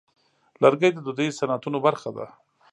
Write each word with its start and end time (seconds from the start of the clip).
لرګی 0.61 0.91
د 0.93 0.99
دودیزو 1.05 1.37
صنعتونو 1.39 1.77
برخه 1.85 2.09
ده. 2.17 2.25